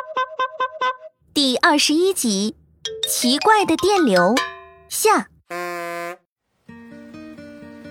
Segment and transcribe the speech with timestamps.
[1.34, 2.54] 第二十一集，
[3.08, 4.34] 奇怪的电流
[4.88, 5.28] 下。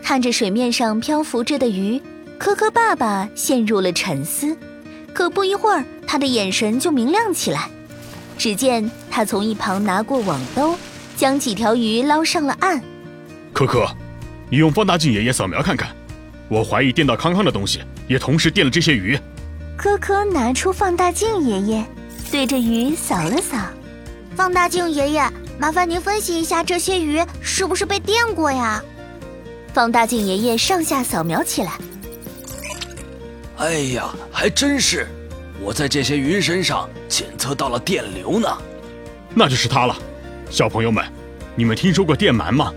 [0.03, 2.01] 看着水面上漂浮着的鱼，
[2.37, 4.55] 科科爸爸陷入了沉思。
[5.13, 7.69] 可不一会儿，他的眼神就明亮起来。
[8.37, 10.75] 只见他从一旁拿过网兜，
[11.15, 12.81] 将几条鱼捞上了岸。
[13.53, 13.87] 科科，
[14.49, 15.95] 你用放大镜爷爷扫描看看，
[16.49, 19.17] 我怀疑电到康康的东西也同时电了这些鱼。
[19.77, 21.85] 科科拿出放大镜爷爷，
[22.35, 23.55] 对着鱼扫了扫。
[24.35, 28.83] 放大镜爷爷，麻烦您分析一下这些鱼是不是被电过呀？
[29.73, 31.71] 放大镜爷爷上下扫描起来。
[33.55, 35.07] 哎呀，还真是！
[35.61, 38.49] 我在这些鱼身上检测到了电流呢。
[39.33, 39.95] 那就是它了。
[40.49, 41.05] 小朋友们，
[41.55, 42.73] 你们听说过电鳗吗？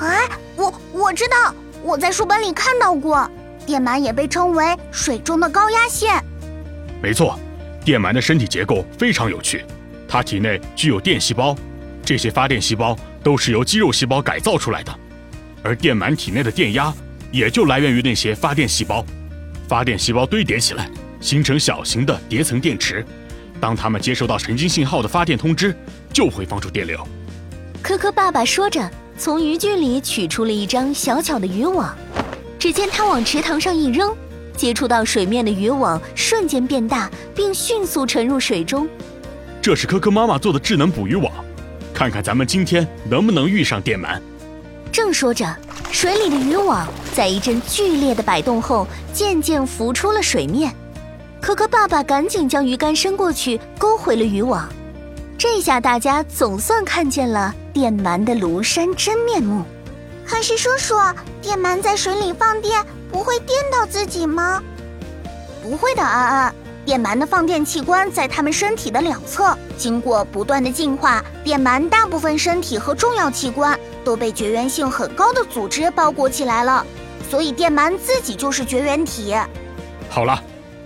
[0.00, 0.12] 啊，
[0.54, 3.26] 我我知道，我在书本里看到过。
[3.64, 6.22] 电鳗也被称为水中的高压线。
[7.02, 7.40] 没错，
[7.84, 9.64] 电鳗的身体结构非常有趣，
[10.08, 11.56] 它体内具有电细胞，
[12.04, 14.94] 这些发电细胞都是由肌肉细胞改造出来的。
[15.62, 16.92] 而电鳗体内的电压
[17.30, 19.04] 也就来源于那些发电细胞，
[19.68, 23.04] 发电细胞堆叠起来，形成小型的叠层电池。
[23.60, 25.74] 当它们接收到神经信号的发电通知，
[26.12, 26.98] 就会放出电流。
[27.80, 31.96] 科科爸爸说着，从渔具里取出了一张小巧的渔网。
[32.58, 34.16] 只见他往池塘上一扔，
[34.56, 38.88] 接触到水面的渔网瞬间变大，并迅速沉入水中。
[39.60, 41.32] 这是科科妈妈做的智能捕鱼网，
[41.94, 44.20] 看看咱们今天能不能遇上电鳗。
[44.90, 45.56] 正说着，
[45.90, 50.74] 水里的渔网在一阵剧烈的摆动后，渐渐浮出了水面。
[51.40, 54.68] 可可爸爸赶紧将鱼竿伸过去，勾回了渔网。
[55.38, 59.64] 这下大家总算看见了电鳗的庐山真面目。
[60.24, 60.94] 可是叔叔，
[61.40, 62.80] 电鳗在水里放电
[63.12, 64.60] 不会电到自己吗？
[65.62, 66.54] 不会的，安安。
[66.84, 76.84] 电鳗的放电器官在它们身体的两侧，经过不断的进化，电鳗大部分身体和重要器官都被绝缘性很高的组织包裹起来了，
[77.30, 79.32] 所以电鳗自己就是绝缘体。
[80.10, 80.42] 好了，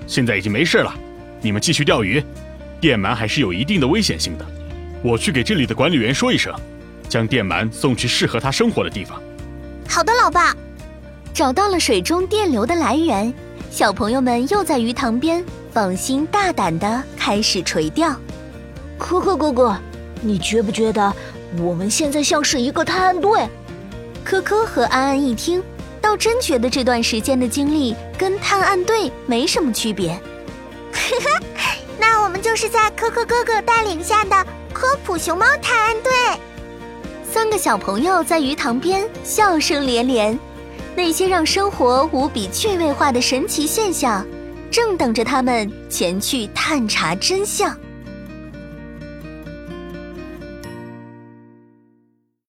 [0.07, 0.93] 现在已经没事了，
[1.41, 2.23] 你们继续钓鱼。
[2.79, 4.45] 电鳗还是有一定的危险性的，
[5.03, 6.55] 我去给这里的管理员说一声，
[7.09, 9.19] 将电鳗送去适合它生活的地方。
[9.89, 10.55] 好的，老爸。
[11.37, 13.31] 找到了水中电流的来源，
[13.71, 15.45] 小朋友们又在鱼塘边。
[15.71, 18.17] 放心大胆的开始垂钓，
[18.97, 19.77] 可可哥哥，
[20.23, 21.13] 你觉不觉得
[21.59, 23.47] 我们现在像是一个探案队？
[24.25, 25.63] 科科和安安一听，
[26.01, 30.19] 倒真觉得这段时间的经历跟探案队没什么区别。
[30.91, 36.11] 呵呵，那我们就是在可可哥哥带领下的科普熊猫探案队。
[37.31, 40.39] 三个小朋友在鱼塘边笑声连连，
[40.97, 44.27] 那些让生活无比趣味化的神奇现象。
[44.71, 47.77] 正等着他们前去探查真相。